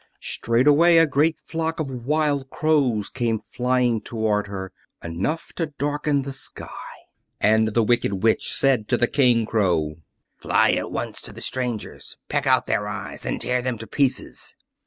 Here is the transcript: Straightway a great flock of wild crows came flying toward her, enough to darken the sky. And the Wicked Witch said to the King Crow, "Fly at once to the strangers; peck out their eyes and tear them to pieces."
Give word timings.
Straightway 0.19 0.97
a 0.97 1.05
great 1.05 1.37
flock 1.37 1.79
of 1.79 1.91
wild 1.91 2.49
crows 2.49 3.07
came 3.07 3.37
flying 3.37 4.01
toward 4.01 4.47
her, 4.47 4.73
enough 5.03 5.53
to 5.57 5.67
darken 5.77 6.23
the 6.23 6.33
sky. 6.33 6.71
And 7.39 7.75
the 7.75 7.83
Wicked 7.83 8.23
Witch 8.23 8.51
said 8.51 8.87
to 8.87 8.97
the 8.97 9.05
King 9.05 9.45
Crow, 9.45 9.97
"Fly 10.39 10.71
at 10.71 10.89
once 10.91 11.21
to 11.21 11.31
the 11.31 11.39
strangers; 11.39 12.17
peck 12.29 12.47
out 12.47 12.65
their 12.65 12.87
eyes 12.87 13.27
and 13.27 13.39
tear 13.39 13.61
them 13.61 13.77
to 13.77 13.85
pieces." 13.85 14.55